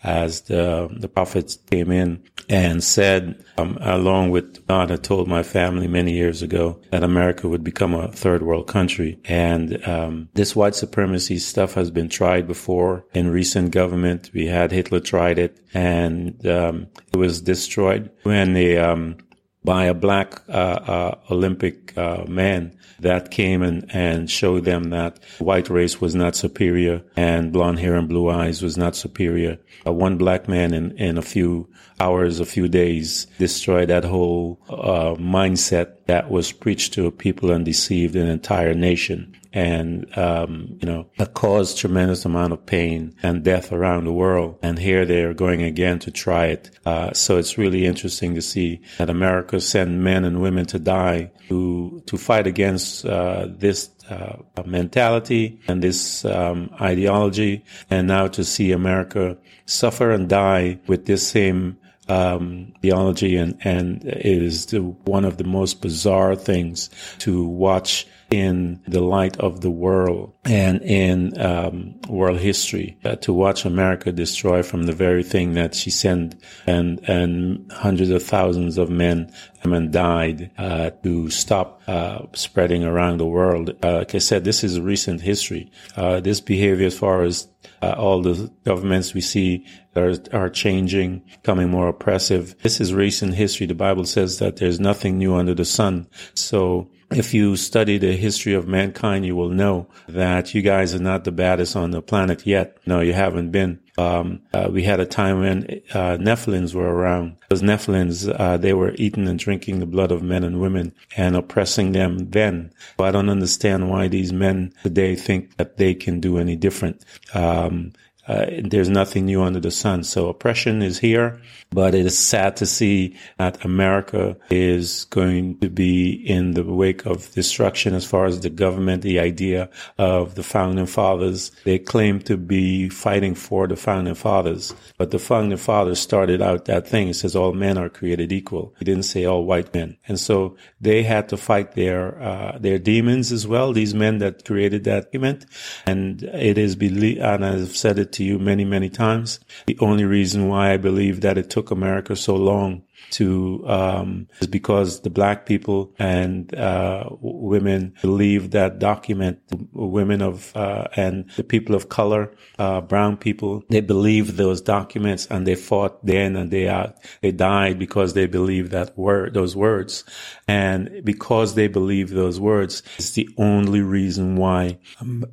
as 0.04 0.42
the, 0.42 0.88
the 1.00 1.08
prophets 1.08 1.56
came 1.70 1.90
in 1.90 2.22
and 2.48 2.84
said, 2.84 3.42
um, 3.56 3.78
along 3.80 4.30
with 4.30 4.66
God 4.66 4.90
had 4.90 5.02
told 5.02 5.28
my 5.28 5.42
family 5.42 5.88
many 5.88 6.12
years 6.12 6.42
ago 6.42 6.80
that 6.90 7.02
America 7.02 7.48
would 7.48 7.64
become 7.64 7.94
a 7.94 8.12
third 8.12 8.42
world 8.42 8.66
country. 8.66 9.18
And 9.24 9.86
um, 9.88 10.28
this 10.34 10.54
white 10.54 10.74
supremacy 10.74 11.38
stuff 11.38 11.74
has 11.74 11.90
been 11.90 12.10
tried 12.10 12.46
before 12.46 13.06
in 13.14 13.30
recent 13.30 13.70
government. 13.70 14.30
We 14.34 14.46
had 14.46 14.72
Hitler 14.72 15.00
tried 15.00 15.38
it 15.38 15.58
and 15.72 16.46
um, 16.46 16.88
it 17.12 17.16
was 17.16 17.40
destroyed 17.40 18.10
when 18.24 18.52
the 18.52 18.78
um, 18.78 19.16
by 19.64 19.86
a 19.86 19.94
black 19.94 20.42
uh, 20.48 20.52
uh, 20.52 21.18
Olympic 21.30 21.96
uh, 21.96 22.24
man 22.28 22.76
that 23.00 23.30
came 23.30 23.62
and, 23.62 23.90
and 23.94 24.30
showed 24.30 24.64
them 24.64 24.90
that 24.90 25.18
white 25.38 25.68
race 25.70 26.00
was 26.00 26.14
not 26.14 26.36
superior 26.36 27.02
and 27.16 27.52
blonde 27.52 27.78
hair 27.78 27.94
and 27.94 28.08
blue 28.08 28.28
eyes 28.28 28.62
was 28.62 28.76
not 28.76 28.94
superior. 28.94 29.58
Uh, 29.86 29.92
one 29.92 30.16
black 30.16 30.48
man 30.48 30.72
in, 30.74 30.96
in 30.98 31.18
a 31.18 31.22
few 31.22 31.68
hours, 32.00 32.40
a 32.40 32.46
few 32.46 32.68
days, 32.68 33.26
destroyed 33.38 33.88
that 33.88 34.04
whole 34.04 34.60
uh, 34.68 35.14
mindset 35.20 35.94
that 36.06 36.30
was 36.30 36.52
preached 36.52 36.92
to 36.92 37.10
people 37.10 37.50
and 37.50 37.64
deceived 37.64 38.16
an 38.16 38.28
entire 38.28 38.74
nation 38.74 39.34
and 39.54 40.06
um, 40.18 40.76
you 40.80 40.86
know 40.86 41.06
caused 41.32 41.78
tremendous 41.78 42.24
amount 42.24 42.52
of 42.52 42.66
pain 42.66 43.14
and 43.22 43.44
death 43.44 43.72
around 43.72 44.04
the 44.04 44.12
world. 44.12 44.58
And 44.62 44.78
here 44.78 45.06
they 45.06 45.22
are 45.22 45.32
going 45.32 45.62
again 45.62 46.00
to 46.00 46.10
try 46.10 46.46
it. 46.46 46.70
Uh, 46.84 47.12
so 47.12 47.38
it's 47.38 47.56
really 47.56 47.86
interesting 47.86 48.34
to 48.34 48.42
see 48.42 48.80
that 48.98 49.08
America 49.08 49.60
sent 49.60 49.92
men 49.92 50.24
and 50.24 50.42
women 50.42 50.66
to 50.66 50.78
die 50.78 51.30
to 51.48 52.02
to 52.06 52.16
fight 52.18 52.46
against 52.46 53.06
uh, 53.06 53.46
this 53.48 53.90
uh, 54.10 54.36
mentality 54.66 55.60
and 55.68 55.82
this 55.82 56.24
um, 56.24 56.70
ideology, 56.80 57.64
and 57.88 58.08
now 58.08 58.26
to 58.26 58.44
see 58.44 58.72
America 58.72 59.36
suffer 59.66 60.10
and 60.10 60.28
die 60.28 60.78
with 60.86 61.06
this 61.06 61.26
same 61.26 61.78
um, 62.08 62.74
theology, 62.82 63.36
and 63.36 63.56
and 63.64 64.02
is 64.04 64.66
the, 64.66 64.80
one 64.82 65.24
of 65.24 65.38
the 65.38 65.44
most 65.44 65.80
bizarre 65.80 66.36
things 66.36 66.90
to 67.18 67.46
watch 67.46 68.06
in 68.30 68.80
the 68.86 69.00
light 69.00 69.36
of 69.38 69.60
the 69.60 69.70
world 69.70 70.32
and 70.44 70.82
in 70.82 71.38
um, 71.40 71.94
world 72.08 72.38
history 72.38 72.96
uh, 73.04 73.16
to 73.16 73.32
watch 73.32 73.64
America 73.64 74.12
destroy 74.12 74.62
from 74.62 74.84
the 74.84 74.92
very 74.92 75.22
thing 75.22 75.54
that 75.54 75.74
she 75.74 75.90
sent 75.90 76.34
and 76.66 77.00
and 77.08 77.70
hundreds 77.72 78.10
of 78.10 78.22
thousands 78.22 78.78
of 78.78 78.90
men 78.90 79.32
and 79.72 79.92
died 79.92 80.50
uh, 80.58 80.90
to 81.02 81.30
stop 81.30 81.80
uh, 81.86 82.20
spreading 82.34 82.84
around 82.84 83.18
the 83.18 83.26
world. 83.26 83.74
Uh, 83.82 83.98
like 83.98 84.14
I 84.14 84.18
said, 84.18 84.44
this 84.44 84.62
is 84.62 84.80
recent 84.80 85.22
history. 85.22 85.70
Uh, 85.96 86.20
this 86.20 86.40
behavior, 86.40 86.86
as 86.86 86.98
far 86.98 87.22
as 87.22 87.48
uh, 87.80 87.94
all 87.96 88.20
the 88.20 88.50
governments 88.64 89.14
we 89.14 89.20
see 89.20 89.66
are, 89.96 90.14
are 90.32 90.50
changing, 90.50 91.22
becoming 91.42 91.70
more 91.70 91.88
oppressive. 91.88 92.56
This 92.62 92.80
is 92.80 92.92
recent 92.92 93.34
history. 93.34 93.66
The 93.66 93.74
Bible 93.74 94.04
says 94.04 94.38
that 94.38 94.56
there's 94.56 94.80
nothing 94.80 95.18
new 95.18 95.34
under 95.34 95.54
the 95.54 95.64
sun. 95.64 96.08
So 96.34 96.90
if 97.10 97.34
you 97.34 97.56
study 97.56 97.98
the 97.98 98.16
history 98.16 98.54
of 98.54 98.66
mankind, 98.66 99.26
you 99.26 99.36
will 99.36 99.50
know 99.50 99.88
that 100.08 100.54
you 100.54 100.62
guys 100.62 100.94
are 100.94 101.00
not 101.00 101.24
the 101.24 101.32
baddest 101.32 101.76
on 101.76 101.90
the 101.90 102.02
planet 102.02 102.46
yet. 102.46 102.78
No, 102.86 103.00
you 103.00 103.12
haven't 103.12 103.50
been. 103.50 103.80
Um, 103.96 104.42
uh, 104.52 104.68
we 104.70 104.82
had 104.82 104.98
a 104.98 105.06
time 105.06 105.40
when 105.40 105.82
uh, 105.92 106.16
Nephilims 106.18 106.74
were 106.74 106.92
around. 106.92 107.36
Those 107.48 107.62
Nephilims, 107.62 108.28
uh, 108.28 108.56
they 108.56 108.72
were 108.72 108.92
eating 108.96 109.28
and 109.28 109.38
drinking 109.38 109.78
the 109.78 109.86
blood 109.86 110.10
of 110.10 110.22
men 110.22 110.42
and 110.42 110.60
women 110.60 110.94
and 111.16 111.36
oppressing 111.36 111.92
them 111.92 112.30
then. 112.30 112.72
But 112.96 113.04
I 113.04 113.10
don't 113.12 113.28
understand 113.28 113.90
why 113.90 114.08
these 114.08 114.32
men 114.32 114.72
today 114.82 115.14
think 115.14 115.56
that 115.58 115.76
they 115.76 115.94
can 115.94 116.20
do 116.20 116.38
any 116.38 116.56
different. 116.56 117.04
Um, 117.34 117.92
uh, 118.28 118.46
there's 118.62 118.88
nothing 118.88 119.26
new 119.26 119.42
under 119.42 119.60
the 119.60 119.70
sun. 119.70 120.04
So 120.04 120.28
oppression 120.28 120.82
is 120.82 120.98
here, 120.98 121.40
but 121.70 121.94
it 121.94 122.06
is 122.06 122.18
sad 122.18 122.56
to 122.56 122.66
see 122.66 123.16
that 123.38 123.64
America 123.64 124.36
is 124.50 125.04
going 125.06 125.58
to 125.58 125.68
be 125.68 126.12
in 126.12 126.52
the 126.52 126.64
wake 126.64 127.06
of 127.06 127.30
destruction 127.32 127.94
as 127.94 128.04
far 128.04 128.26
as 128.26 128.40
the 128.40 128.50
government, 128.50 129.02
the 129.02 129.20
idea 129.20 129.70
of 129.98 130.34
the 130.34 130.42
founding 130.42 130.86
fathers. 130.86 131.50
They 131.64 131.78
claim 131.78 132.20
to 132.20 132.36
be 132.36 132.88
fighting 132.88 133.34
for 133.34 133.66
the 133.66 133.76
founding 133.76 134.14
fathers, 134.14 134.74
but 134.96 135.10
the 135.10 135.18
founding 135.18 135.58
fathers 135.58 136.00
started 136.00 136.40
out 136.40 136.66
that 136.66 136.86
thing. 136.86 137.08
It 137.08 137.14
says 137.14 137.36
all 137.36 137.52
men 137.52 137.78
are 137.78 137.88
created 137.88 138.32
equal. 138.32 138.74
He 138.78 138.84
didn't 138.84 139.04
say 139.04 139.24
all 139.24 139.44
white 139.44 139.74
men. 139.74 139.96
And 140.06 140.18
so 140.18 140.56
they 140.80 141.02
had 141.02 141.28
to 141.30 141.36
fight 141.36 141.72
their, 141.72 142.20
uh, 142.22 142.58
their 142.58 142.78
demons 142.78 143.32
as 143.32 143.46
well, 143.46 143.72
these 143.72 143.94
men 143.94 144.18
that 144.18 144.44
created 144.44 144.84
that 144.84 145.12
document. 145.14 145.46
And 145.86 146.22
it 146.22 146.58
is 146.58 146.76
believed, 146.76 147.20
and 147.20 147.44
I've 147.44 147.76
said 147.76 147.98
it 147.98 148.12
to 148.14 148.24
you 148.24 148.38
many, 148.38 148.64
many 148.64 148.88
times. 148.88 149.40
The 149.66 149.78
only 149.80 150.04
reason 150.04 150.48
why 150.48 150.72
I 150.72 150.76
believe 150.76 151.20
that 151.20 151.38
it 151.38 151.50
took 151.50 151.70
America 151.70 152.16
so 152.16 152.34
long 152.34 152.82
to 153.10 153.64
um, 153.66 154.28
is 154.40 154.46
because 154.46 155.00
the 155.02 155.10
black 155.10 155.46
people 155.46 155.94
and 155.98 156.54
uh, 156.54 157.08
women 157.20 157.94
believe 158.02 158.50
that 158.52 158.78
document 158.78 159.38
women 159.72 160.22
of 160.22 160.54
uh, 160.56 160.86
and 160.96 161.30
the 161.36 161.44
people 161.44 161.74
of 161.74 161.88
color 161.88 162.32
uh, 162.58 162.80
brown 162.80 163.16
people 163.16 163.62
they 163.70 163.80
believe 163.80 164.36
those 164.36 164.60
documents 164.60 165.26
and 165.26 165.46
they 165.46 165.54
fought 165.54 166.04
then 166.04 166.36
and 166.36 166.50
they 166.50 166.68
out 166.68 166.96
they 167.20 167.32
died 167.32 167.78
because 167.78 168.14
they 168.14 168.26
believe 168.26 168.70
that 168.70 168.96
word 168.96 169.34
those 169.34 169.56
words. 169.56 170.04
And 170.46 171.02
because 171.04 171.54
they 171.54 171.68
believe 171.68 172.10
those 172.10 172.38
words 172.40 172.82
it's 172.96 173.12
the 173.12 173.28
only 173.36 173.80
reason 173.80 174.36
why 174.36 174.78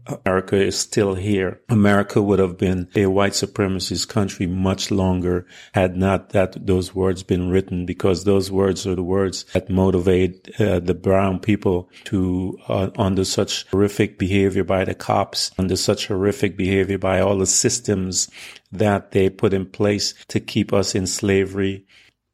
America 0.08 0.56
is 0.56 0.78
still 0.78 1.16
here. 1.16 1.62
America 1.70 2.22
would 2.22 2.40
have 2.40 2.58
been 2.58 2.90
a 2.96 3.06
white 3.08 3.34
supremacist 3.34 4.08
country 4.08 4.48
much 4.48 4.92
longer 4.92 5.46
had 5.74 5.96
not 5.96 6.30
that 6.30 6.66
those 6.66 6.96
words 6.96 7.24
been 7.24 7.50
written 7.52 7.86
because 7.86 8.24
those 8.24 8.52
words 8.52 8.88
are 8.88 8.96
the 8.96 9.04
words 9.04 9.44
that 9.54 9.70
motivate 9.70 10.50
uh, 10.60 10.80
the 10.80 10.94
brown 10.94 11.40
people 11.40 11.90
to, 12.06 12.58
uh, 12.68 12.90
under 12.98 13.24
such 13.24 13.68
horrific 13.70 14.18
behavior 14.18 14.64
by 14.64 14.86
the 14.86 14.96
cops, 14.96 15.52
under 15.58 15.76
such 15.76 16.08
horrific 16.08 16.58
behavior 16.58 16.98
by 16.98 17.20
all 17.20 17.38
the 17.38 17.46
systems 17.46 18.30
that 18.72 19.12
they 19.12 19.30
put 19.30 19.54
in 19.54 19.66
place 19.66 20.14
to 20.28 20.40
keep 20.40 20.74
us 20.74 20.96
in 20.96 21.06
slavery. 21.06 21.86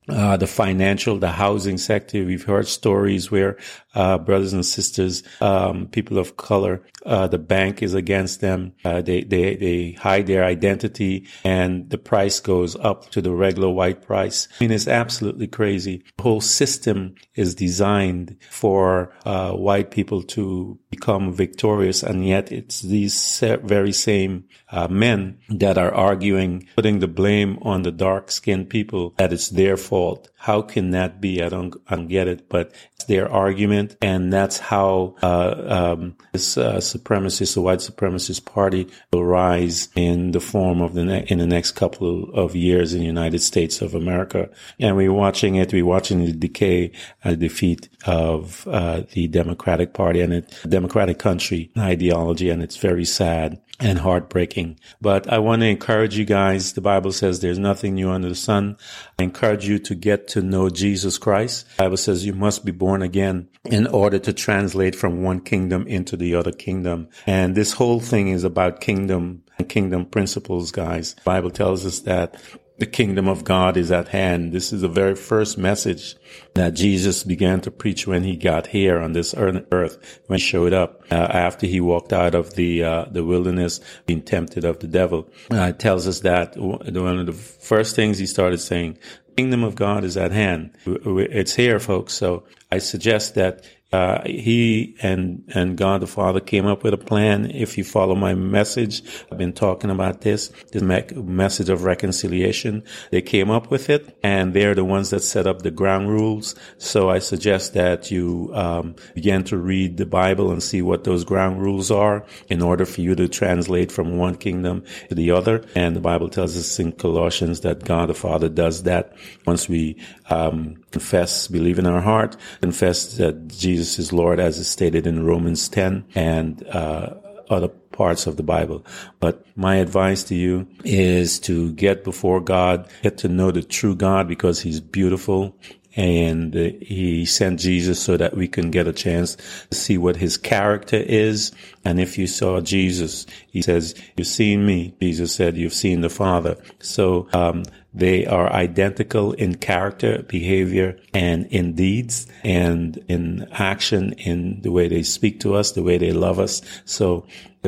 Uh, 0.09 0.37
the 0.37 0.47
financial, 0.47 1.19
the 1.19 1.31
housing 1.31 1.77
sector. 1.77 2.23
We've 2.23 2.45
heard 2.45 2.65
stories 2.65 3.29
where 3.29 3.57
uh, 3.97 4.19
brothers 4.19 4.53
and 4.53 4.65
sisters, 4.65 5.23
um, 5.41 5.87
people 5.87 6.19
of 6.19 6.37
color. 6.37 6.83
Uh, 7.03 7.25
the 7.27 7.39
bank 7.39 7.81
is 7.81 7.95
against 7.95 8.41
them. 8.41 8.73
Uh, 8.85 9.01
they, 9.01 9.23
they, 9.23 9.55
they 9.55 9.91
hide 9.93 10.27
their 10.27 10.43
identity 10.43 11.27
and 11.43 11.89
the 11.89 11.97
price 11.97 12.39
goes 12.39 12.75
up 12.75 13.09
to 13.09 13.21
the 13.21 13.31
regular 13.31 13.69
white 13.69 14.03
price. 14.03 14.47
I 14.59 14.63
mean, 14.63 14.71
it's 14.71 14.87
absolutely 14.87 15.47
crazy. 15.47 16.03
The 16.17 16.23
whole 16.23 16.41
system 16.41 17.15
is 17.33 17.55
designed 17.55 18.37
for, 18.51 19.13
uh, 19.25 19.53
white 19.53 19.89
people 19.89 20.21
to 20.23 20.77
become 20.91 21.33
victorious. 21.33 22.03
And 22.03 22.25
yet 22.25 22.51
it's 22.51 22.81
these 22.81 23.39
very 23.63 23.93
same, 23.93 24.45
uh, 24.71 24.87
men 24.89 25.39
that 25.49 25.77
are 25.77 25.93
arguing, 25.93 26.67
putting 26.75 26.99
the 26.99 27.07
blame 27.07 27.57
on 27.63 27.81
the 27.81 27.91
dark 27.91 28.29
skinned 28.29 28.69
people 28.69 29.15
that 29.17 29.33
it's 29.33 29.49
their 29.49 29.77
fault. 29.77 30.29
How 30.39 30.61
can 30.61 30.91
that 30.91 31.19
be? 31.19 31.41
I 31.41 31.49
don't, 31.49 31.75
I 31.87 31.95
don't 31.95 32.07
get 32.07 32.27
it, 32.27 32.47
but 32.47 32.71
it's 32.95 33.05
their 33.05 33.29
argument. 33.29 33.97
And 34.01 34.31
that's 34.31 34.59
how, 34.59 35.15
uh, 35.23 35.95
um, 35.95 36.15
this, 36.31 36.57
uh, 36.57 36.75
supremacist, 36.75 37.55
the 37.55 37.61
white 37.61 37.79
supremacist 37.79 38.45
party 38.45 38.87
will 39.11 39.25
rise 39.25 39.89
in 39.95 40.31
the 40.31 40.39
form 40.39 40.79
of 40.81 40.93
the, 40.93 41.05
ne- 41.05 41.25
in 41.27 41.39
the 41.39 41.47
next 41.47 41.71
couple 41.71 42.31
of 42.35 42.55
years 42.55 42.93
in 42.93 42.99
the 42.99 43.05
United 43.05 43.39
States 43.39 43.81
of 43.81 43.95
America. 43.95 44.47
And 44.79 44.95
we're 44.95 45.11
watching 45.11 45.55
it. 45.55 45.73
We're 45.73 45.85
watching 45.85 46.23
the 46.23 46.33
decay, 46.33 46.91
uh, 47.25 47.33
defeat 47.33 47.89
of, 48.05 48.67
uh, 48.67 49.03
the 49.13 49.27
Democratic 49.27 49.93
Party 49.93 50.21
and 50.21 50.33
a 50.33 50.41
Democratic 50.67 51.17
country 51.17 51.71
ideology. 51.77 52.51
And 52.51 52.61
it's 52.61 52.77
very 52.77 53.05
sad. 53.05 53.59
And 53.79 53.99
heartbreaking. 53.99 54.79
But 55.01 55.31
I 55.31 55.39
want 55.39 55.61
to 55.61 55.67
encourage 55.67 56.17
you 56.17 56.25
guys. 56.25 56.73
The 56.73 56.81
Bible 56.81 57.11
says 57.11 57.39
there's 57.39 57.59
nothing 57.59 57.95
new 57.95 58.09
under 58.09 58.29
the 58.29 58.35
sun. 58.35 58.77
I 59.19 59.23
encourage 59.23 59.67
you 59.67 59.79
to 59.79 59.95
get 59.95 60.27
to 60.29 60.41
know 60.41 60.69
Jesus 60.69 61.17
Christ. 61.17 61.67
The 61.77 61.83
Bible 61.83 61.97
says 61.97 62.25
you 62.25 62.33
must 62.33 62.65
be 62.65 62.71
born 62.71 63.01
again 63.01 63.49
in 63.65 63.87
order 63.87 64.19
to 64.19 64.33
translate 64.33 64.95
from 64.95 65.21
one 65.21 65.41
kingdom 65.41 65.85
into 65.87 66.17
the 66.17 66.35
other 66.35 66.51
kingdom. 66.51 67.09
And 67.25 67.55
this 67.55 67.73
whole 67.73 67.99
thing 67.99 68.29
is 68.29 68.43
about 68.43 68.81
kingdom 68.81 69.43
and 69.57 69.69
kingdom 69.69 70.05
principles, 70.05 70.71
guys. 70.71 71.13
The 71.15 71.21
Bible 71.21 71.51
tells 71.51 71.85
us 71.85 71.99
that 72.01 72.41
the 72.77 72.85
kingdom 72.85 73.27
of 73.27 73.43
God 73.43 73.75
is 73.75 73.91
at 73.91 74.09
hand. 74.09 74.53
This 74.53 74.71
is 74.71 74.81
the 74.81 74.87
very 74.87 75.15
first 75.15 75.57
message 75.57 76.15
that 76.53 76.75
Jesus 76.75 77.23
began 77.23 77.59
to 77.61 77.71
preach 77.71 78.05
when 78.05 78.23
he 78.23 78.35
got 78.35 78.67
here 78.67 78.99
on 78.99 79.13
this 79.13 79.33
earth, 79.35 80.21
when 80.27 80.37
he 80.37 80.45
showed 80.45 80.73
up 80.73 81.01
uh, 81.11 81.15
after 81.15 81.65
he 81.65 81.81
walked 81.81 82.13
out 82.13 82.35
of 82.35 82.53
the 82.53 82.83
uh, 82.83 83.05
the 83.05 83.23
wilderness, 83.23 83.79
being 84.05 84.21
tempted 84.21 84.63
of 84.63 84.79
the 84.79 84.87
devil. 84.87 85.27
Uh, 85.51 85.69
it 85.69 85.79
tells 85.79 86.07
us 86.07 86.19
that 86.21 86.55
one 86.57 87.19
of 87.19 87.25
the 87.25 87.33
first 87.33 87.95
things 87.95 88.19
he 88.19 88.27
started 88.27 88.59
saying, 88.59 88.97
"Kingdom 89.35 89.63
of 89.63 89.75
God 89.75 90.03
is 90.03 90.15
at 90.15 90.31
hand. 90.31 90.71
It's 90.85 91.55
here, 91.55 91.79
folks." 91.79 92.13
So 92.13 92.43
I 92.71 92.77
suggest 92.77 93.35
that 93.35 93.63
uh, 93.93 94.21
he 94.25 94.97
and 95.01 95.43
and 95.55 95.77
God 95.77 96.01
the 96.01 96.07
Father 96.07 96.41
came 96.41 96.65
up 96.65 96.83
with 96.83 96.93
a 96.93 96.97
plan. 96.97 97.49
If 97.51 97.77
you 97.77 97.85
follow 97.85 98.15
my 98.15 98.33
message, 98.33 99.01
I've 99.31 99.37
been 99.37 99.53
talking 99.53 99.89
about 99.89 100.21
this, 100.21 100.49
this 100.73 100.81
me- 100.81 101.05
message 101.15 101.69
of 101.69 101.83
reconciliation. 101.83 102.83
They 103.11 103.21
came 103.21 103.49
up 103.49 103.71
with 103.71 103.89
it, 103.89 104.17
and 104.21 104.53
they're 104.53 104.75
the 104.75 104.83
ones 104.83 105.11
that 105.11 105.23
set 105.23 105.47
up 105.47 105.61
the 105.61 105.71
ground 105.71 106.09
rules. 106.09 106.53
So 106.77 107.09
I 107.09 107.19
suggest 107.19 107.75
that 107.75 108.11
you 108.11 108.51
um, 108.53 108.95
begin 109.15 109.45
to 109.45 109.57
read 109.57 109.95
the 109.95 110.05
Bible 110.05 110.51
and 110.51 110.61
see 110.61 110.81
what 110.81 111.05
those 111.05 111.23
ground 111.23 111.61
rules 111.61 111.89
are 111.89 112.25
in 112.49 112.61
order 112.61 112.85
for 112.85 112.99
you 112.99 113.15
to 113.15 113.29
translate 113.29 113.91
from 113.91 114.17
one 114.17 114.35
kingdom 114.35 114.83
to 115.07 115.15
the 115.15 115.31
other. 115.31 115.65
And 115.75 115.95
the 115.95 116.01
Bible 116.01 116.27
tells 116.27 116.57
us 116.57 116.77
in 116.77 116.91
Colossians 116.91 117.61
that 117.61 117.85
God 117.85 118.09
the 118.09 118.13
Father 118.13 118.49
does 118.49 118.83
that 118.83 119.13
once 119.45 119.69
we 119.69 119.97
um, 120.29 120.83
confess, 120.91 121.47
believe 121.47 121.79
in 121.79 121.85
our 121.85 122.01
heart, 122.01 122.35
confess 122.61 123.17
that 123.17 123.47
Jesus 123.47 123.99
is 123.99 124.13
Lord, 124.13 124.39
as 124.39 124.57
is 124.57 124.67
stated 124.67 125.07
in 125.07 125.25
Romans 125.25 125.69
10 125.69 126.05
and 126.15 126.67
uh, 126.67 127.15
other 127.49 127.69
parts 127.69 128.27
of 128.27 128.37
the 128.37 128.43
Bible. 128.43 128.85
But 129.19 129.45
my 129.55 129.77
advice 129.77 130.23
to 130.25 130.35
you 130.35 130.67
is 130.83 131.39
to 131.41 131.71
get 131.73 132.03
before 132.03 132.41
God, 132.41 132.87
get 133.01 133.17
to 133.19 133.27
know 133.27 133.51
the 133.51 133.63
true 133.63 133.95
God 133.95 134.27
because 134.27 134.61
He's 134.61 134.79
beautiful 134.79 135.55
and 135.97 136.55
uh, 136.55 136.69
he 136.79 137.25
sent 137.25 137.59
Jesus 137.59 137.99
so 137.99 138.15
that 138.17 138.37
we 138.37 138.47
can 138.47 138.69
get 138.69 138.87
a 138.87 138.93
chance 138.93 139.35
to 139.71 139.75
see 139.75 139.97
what 139.97 140.15
his 140.15 140.37
character 140.37 140.95
is. 140.95 141.51
And 141.83 141.99
if 141.99 142.19
you 142.19 142.27
saw 142.27 142.61
Jesus, 142.61 143.25
he 143.47 143.63
says, 143.63 143.95
you've 144.15 144.27
seen 144.27 144.65
me. 144.65 144.93
Jesus 145.01 145.33
said, 145.33 145.57
you've 145.57 145.73
seen 145.73 146.01
the 146.01 146.09
Father. 146.09 146.55
So, 146.79 147.27
um, 147.33 147.63
they 147.97 148.25
are 148.25 148.51
identical 148.51 149.33
in 149.33 149.55
character, 149.55 150.23
behavior, 150.23 150.99
and 151.13 151.45
in 151.47 151.73
deeds, 151.73 152.27
and 152.43 152.97
in 153.07 153.47
action, 153.51 154.13
in 154.13 154.61
the 154.61 154.71
way 154.71 154.87
they 154.87 155.03
speak 155.03 155.39
to 155.41 155.55
us, 155.55 155.71
the 155.71 155.83
way 155.83 155.97
they 155.97 156.11
love 156.11 156.39
us. 156.39 156.61
So 156.85 157.25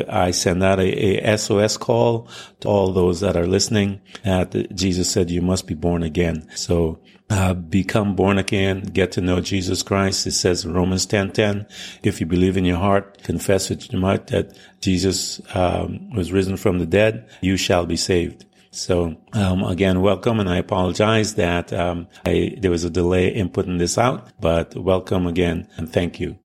I 0.08 0.32
send 0.32 0.64
out 0.64 0.80
a, 0.80 1.26
a 1.26 1.38
SOS 1.38 1.78
call 1.78 2.30
to 2.62 2.68
all 2.68 2.94
those 2.94 3.20
that 3.22 3.36
are 3.36 3.48
listening. 3.48 4.02
That 4.24 4.76
Jesus 4.76 5.12
said, 5.12 5.30
you 5.30 5.42
must 5.42 5.68
be 5.68 5.74
born 5.74 6.04
again. 6.04 6.48
So 6.56 7.00
uh, 7.30 7.54
become 7.54 8.16
born 8.16 8.38
again, 8.38 8.82
get 8.82 9.12
to 9.14 9.22
know 9.22 9.40
Jesus 9.40 9.84
Christ. 9.84 10.26
It 10.26 10.32
says 10.32 10.66
in 10.66 10.74
Romans 10.74 11.06
10, 11.06 11.32
10, 11.32 11.68
if 12.02 12.20
you 12.20 12.26
believe 12.26 12.58
in 12.58 12.66
your 12.66 12.78
heart, 12.78 13.22
confess 13.24 13.70
with 13.70 13.92
your 13.92 14.02
mouth 14.02 14.28
that 14.28 14.58
Jesus 14.82 15.40
um, 15.56 16.10
was 16.12 16.32
risen 16.32 16.58
from 16.58 16.80
the 16.80 16.88
dead, 16.88 17.30
you 17.42 17.56
shall 17.56 17.86
be 17.86 17.98
saved. 17.98 18.46
So 18.72 19.18
um, 19.34 19.64
again, 19.64 20.02
welcome, 20.02 20.40
and 20.40 20.48
I 20.48 20.58
apologize 20.58 21.36
that 21.36 21.74
um, 21.74 22.08
I, 22.24 22.56
there 22.60 22.70
was 22.70 22.84
a 22.84 22.90
delay 22.90 23.34
in 23.34 23.50
putting 23.50 23.80
this 23.80 23.98
out, 23.98 24.30
but 24.40 24.76
welcome 24.76 25.26
again, 25.26 25.68
and 25.76 25.92
thank 25.92 26.20
you. 26.20 26.38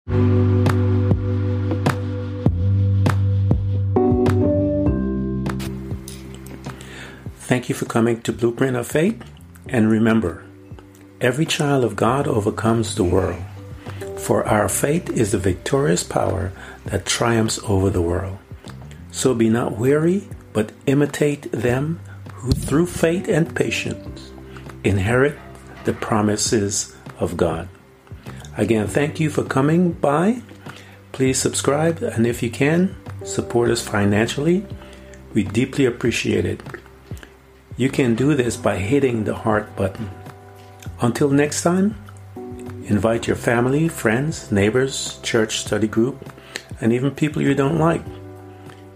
Thank 7.41 7.69
you 7.69 7.75
for 7.75 7.85
coming 7.85 8.23
to 8.23 8.33
Blueprint 8.33 8.79
of 8.79 8.87
Faith, 8.87 9.23
and 9.69 9.91
remember, 9.91 10.47
every 11.21 11.45
child 11.45 11.85
of 11.85 11.95
God 11.95 12.27
overcomes 12.27 12.95
the 12.95 13.05
world. 13.05 13.43
For 14.17 14.47
our 14.49 14.71
faith 14.71 15.11
is 15.11 15.33
the 15.33 15.39
victorious 15.39 16.03
power 16.03 16.53
that 16.87 17.05
triumphs 17.05 17.61
over 17.65 17.91
the 17.91 18.01
world. 18.01 18.39
So 19.11 19.35
be 19.35 19.51
not 19.51 19.77
weary, 19.77 20.27
but 20.55 20.73
imitate 20.87 21.53
them 21.53 22.01
who 22.45 22.53
through 22.53 22.85
faith 22.85 23.27
and 23.27 23.57
patience 23.57 24.31
inherit 24.85 25.35
the 25.85 25.95
promises 25.95 26.95
of 27.19 27.39
God. 27.39 27.71
Again, 28.59 28.87
thank 28.87 29.19
you 29.19 29.31
for 29.31 29.45
coming 29.45 29.93
by. 29.93 30.43
Please 31.13 31.39
subscribe, 31.39 32.03
and 32.03 32.27
if 32.27 32.43
you 32.43 32.51
can, 32.51 32.95
support 33.25 33.71
us 33.71 33.81
financially. 33.81 34.67
We 35.33 35.45
deeply 35.45 35.87
appreciate 35.87 36.45
it. 36.45 36.61
You 37.79 37.89
can 37.89 38.15
do 38.15 38.35
this 38.35 38.59
by 38.59 38.77
hitting 38.77 39.25
the 39.25 39.35
heart 39.35 39.75
button. 39.75 40.11
Until 41.01 41.31
next 41.31 41.63
time, 41.63 41.97
invite 42.85 43.27
your 43.27 43.37
family, 43.37 43.89
friends, 43.89 44.53
neighbors, 44.53 45.19
church 45.23 45.61
study 45.61 45.89
group, 45.89 46.29
and 46.83 46.93
even 46.93 47.11
people 47.11 47.41
you 47.41 47.55
don't 47.55 47.79
like. 47.79 48.05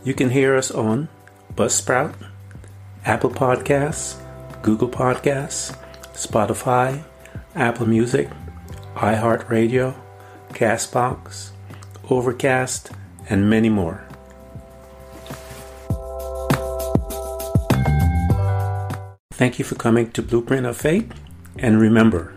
You 0.04 0.12
can 0.12 0.28
hear 0.28 0.54
us 0.54 0.70
on 0.70 1.08
Buzzsprout, 1.54 2.14
Apple 3.04 3.30
Podcasts, 3.30 4.20
Google 4.62 4.88
Podcasts, 4.88 5.76
Spotify, 6.14 7.02
Apple 7.54 7.86
Music, 7.86 8.28
iHeartRadio, 8.94 9.94
Castbox, 10.50 11.50
Overcast, 12.10 12.90
and 13.28 13.48
many 13.48 13.68
more. 13.68 14.04
Thank 19.32 19.58
you 19.58 19.64
for 19.64 19.76
coming 19.76 20.10
to 20.12 20.22
Blueprint 20.22 20.66
of 20.66 20.76
Faith, 20.76 21.12
and 21.58 21.80
remember, 21.80 22.34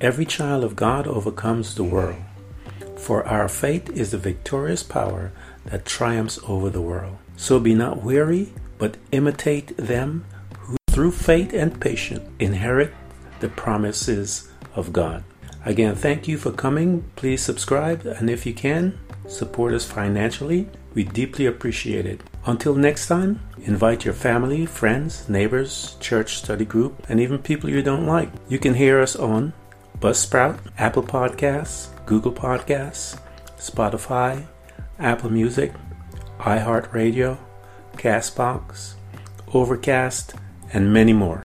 every 0.00 0.26
child 0.26 0.62
of 0.62 0.76
God 0.76 1.06
overcomes 1.06 1.74
the 1.74 1.84
world, 1.84 2.22
for 2.96 3.26
our 3.26 3.48
faith 3.48 3.88
is 3.90 4.10
the 4.10 4.18
victorious 4.18 4.82
power 4.82 5.32
that 5.64 5.86
triumphs 5.86 6.38
over 6.46 6.68
the 6.68 6.82
world. 6.82 7.16
So 7.36 7.58
be 7.58 7.74
not 7.74 8.02
weary 8.02 8.52
but 8.78 8.96
imitate 9.12 9.76
them 9.76 10.24
who 10.60 10.76
through 10.90 11.12
faith 11.12 11.52
and 11.52 11.80
patience 11.80 12.28
inherit 12.38 12.92
the 13.40 13.48
promises 13.48 14.50
of 14.74 14.92
God. 14.92 15.24
Again, 15.64 15.94
thank 15.94 16.28
you 16.28 16.38
for 16.38 16.52
coming. 16.52 17.04
Please 17.16 17.42
subscribe, 17.42 18.06
and 18.06 18.30
if 18.30 18.46
you 18.46 18.54
can, 18.54 18.98
support 19.26 19.74
us 19.74 19.84
financially. 19.84 20.68
We 20.94 21.04
deeply 21.04 21.46
appreciate 21.46 22.06
it. 22.06 22.20
Until 22.46 22.74
next 22.74 23.08
time, 23.08 23.40
invite 23.62 24.04
your 24.04 24.14
family, 24.14 24.64
friends, 24.64 25.28
neighbors, 25.28 25.96
church 26.00 26.36
study 26.36 26.64
group, 26.64 27.04
and 27.08 27.20
even 27.20 27.38
people 27.38 27.68
you 27.68 27.82
don't 27.82 28.06
like. 28.06 28.30
You 28.48 28.58
can 28.58 28.74
hear 28.74 29.00
us 29.00 29.14
on 29.14 29.52
Buzzsprout, 30.00 30.58
Apple 30.78 31.02
Podcasts, 31.02 31.88
Google 32.06 32.32
Podcasts, 32.32 33.20
Spotify, 33.58 34.46
Apple 34.98 35.30
Music, 35.30 35.72
iHeartRadio, 36.38 37.36
Castbox, 37.98 38.94
Overcast, 39.52 40.34
and 40.72 40.92
many 40.92 41.12
more. 41.12 41.42